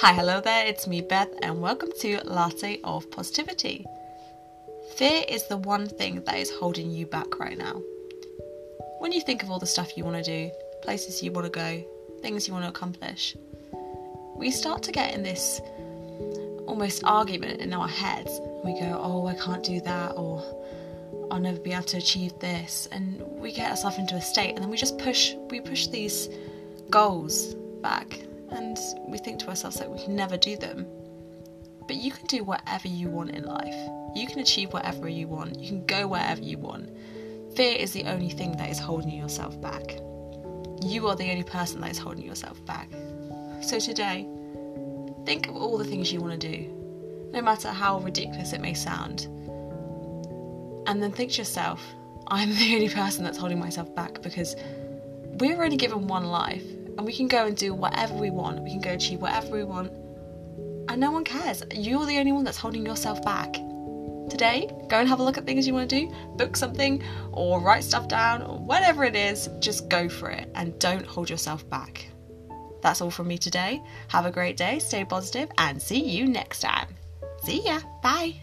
Hi, 0.00 0.12
hello 0.12 0.40
there, 0.40 0.64
it's 0.64 0.86
me, 0.86 1.00
Beth, 1.00 1.28
and 1.42 1.60
welcome 1.60 1.90
to 2.02 2.20
Latte 2.24 2.78
of 2.84 3.10
Positivity. 3.10 3.84
Fear 4.94 5.24
is 5.28 5.48
the 5.48 5.56
one 5.56 5.88
thing 5.88 6.22
that 6.22 6.36
is 6.36 6.52
holding 6.52 6.88
you 6.92 7.04
back 7.04 7.40
right 7.40 7.58
now. 7.58 7.82
When 9.00 9.10
you 9.10 9.20
think 9.20 9.42
of 9.42 9.50
all 9.50 9.58
the 9.58 9.66
stuff 9.66 9.96
you 9.96 10.04
want 10.04 10.16
to 10.16 10.22
do, 10.22 10.52
places 10.82 11.20
you 11.20 11.32
want 11.32 11.46
to 11.46 11.50
go, 11.50 11.84
things 12.22 12.46
you 12.46 12.54
want 12.54 12.64
to 12.64 12.68
accomplish, 12.68 13.36
we 14.36 14.52
start 14.52 14.84
to 14.84 14.92
get 14.92 15.14
in 15.16 15.24
this 15.24 15.60
almost 16.68 17.02
argument 17.02 17.60
in 17.60 17.74
our 17.74 17.88
heads. 17.88 18.40
We 18.64 18.78
go, 18.78 19.00
Oh, 19.02 19.26
I 19.26 19.34
can't 19.34 19.64
do 19.64 19.80
that, 19.80 20.12
or 20.12 20.44
I'll 21.28 21.40
never 21.40 21.58
be 21.58 21.72
able 21.72 21.82
to 21.82 21.96
achieve 21.96 22.38
this, 22.38 22.88
and 22.92 23.20
we 23.20 23.50
get 23.50 23.68
ourselves 23.68 23.98
into 23.98 24.14
a 24.14 24.22
state, 24.22 24.50
and 24.50 24.58
then 24.58 24.70
we 24.70 24.76
just 24.76 24.96
push, 24.98 25.34
we 25.50 25.60
push 25.60 25.88
these 25.88 26.28
goals 26.88 27.56
back, 27.82 28.20
and 28.50 28.78
we 29.06 29.18
think 29.18 29.40
to 29.40 29.48
ourselves 29.48 29.78
that 29.78 29.90
we 29.90 30.02
can 30.02 30.16
never 30.16 30.36
do 30.36 30.56
them. 30.56 30.86
But 31.86 31.96
you 31.96 32.10
can 32.10 32.26
do 32.26 32.44
whatever 32.44 32.88
you 32.88 33.08
want 33.08 33.30
in 33.30 33.44
life. 33.44 33.74
You 34.14 34.26
can 34.26 34.40
achieve 34.40 34.72
whatever 34.72 35.08
you 35.08 35.26
want. 35.26 35.58
You 35.58 35.68
can 35.68 35.86
go 35.86 36.06
wherever 36.06 36.40
you 36.40 36.58
want. 36.58 36.90
Fear 37.56 37.76
is 37.76 37.92
the 37.92 38.04
only 38.04 38.30
thing 38.30 38.52
that 38.56 38.70
is 38.70 38.78
holding 38.78 39.10
yourself 39.10 39.60
back. 39.60 39.98
You 40.82 41.08
are 41.08 41.16
the 41.16 41.30
only 41.30 41.44
person 41.44 41.80
that 41.80 41.90
is 41.90 41.98
holding 41.98 42.24
yourself 42.24 42.64
back. 42.66 42.90
So 43.62 43.80
today, 43.80 44.28
think 45.24 45.48
of 45.48 45.56
all 45.56 45.78
the 45.78 45.84
things 45.84 46.12
you 46.12 46.20
want 46.20 46.40
to 46.40 46.48
do, 46.48 47.30
no 47.32 47.42
matter 47.42 47.68
how 47.68 47.98
ridiculous 47.98 48.52
it 48.52 48.60
may 48.60 48.74
sound. 48.74 49.22
And 50.86 51.02
then 51.02 51.10
think 51.12 51.32
to 51.32 51.38
yourself, 51.38 51.82
I'm 52.28 52.50
the 52.50 52.74
only 52.74 52.88
person 52.88 53.24
that's 53.24 53.38
holding 53.38 53.58
myself 53.58 53.94
back 53.94 54.22
because 54.22 54.56
we're 55.40 55.62
only 55.62 55.76
given 55.76 56.06
one 56.06 56.24
life 56.24 56.64
and 56.98 57.06
we 57.06 57.12
can 57.12 57.28
go 57.28 57.46
and 57.46 57.56
do 57.56 57.72
whatever 57.72 58.14
we 58.14 58.30
want. 58.30 58.60
We 58.60 58.70
can 58.70 58.80
go 58.80 58.92
achieve 58.92 59.22
whatever 59.22 59.50
we 59.50 59.64
want. 59.64 59.92
And 60.90 61.00
no 61.00 61.12
one 61.12 61.24
cares. 61.24 61.62
You're 61.72 62.04
the 62.04 62.18
only 62.18 62.32
one 62.32 62.44
that's 62.44 62.58
holding 62.58 62.84
yourself 62.84 63.24
back. 63.24 63.54
Today, 64.28 64.68
go 64.88 64.98
and 64.98 65.08
have 65.08 65.20
a 65.20 65.22
look 65.22 65.38
at 65.38 65.46
things 65.46 65.66
you 65.66 65.72
want 65.72 65.88
to 65.88 66.00
do, 66.00 66.12
book 66.36 66.56
something, 66.56 67.02
or 67.32 67.60
write 67.60 67.84
stuff 67.84 68.08
down, 68.08 68.42
or 68.42 68.58
whatever 68.58 69.04
it 69.04 69.16
is, 69.16 69.48
just 69.60 69.88
go 69.88 70.08
for 70.08 70.28
it 70.28 70.50
and 70.54 70.78
don't 70.78 71.06
hold 71.06 71.30
yourself 71.30 71.68
back. 71.70 72.08
That's 72.82 73.00
all 73.00 73.10
from 73.10 73.28
me 73.28 73.38
today. 73.38 73.80
Have 74.08 74.26
a 74.26 74.30
great 74.30 74.56
day, 74.56 74.80
stay 74.80 75.04
positive, 75.04 75.50
and 75.56 75.80
see 75.80 76.04
you 76.04 76.26
next 76.26 76.60
time. 76.60 76.88
See 77.44 77.64
ya. 77.64 77.80
Bye. 78.02 78.34